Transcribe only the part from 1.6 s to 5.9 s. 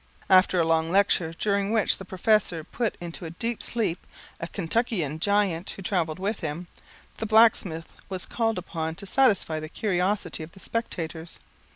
which the professor put into a deep sleep a Kentuckian giant, who